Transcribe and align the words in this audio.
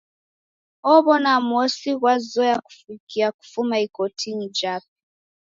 Ow'ona 0.93 1.33
mosi 1.49 1.91
ghwazoya 1.99 2.55
kufukia 2.65 3.27
kufuma 3.37 3.75
ikotinyi 3.85 4.47
jape. 4.57 4.93